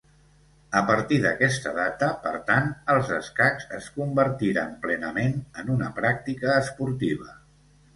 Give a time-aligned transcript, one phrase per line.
[0.79, 7.35] A partir d'aquesta data, per tant, els escacs es convertiren plenament en una pràctica esportiva.